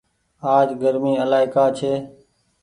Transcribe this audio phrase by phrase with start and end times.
[0.55, 1.93] آج گرمي الآئي ڪآ ڇي۔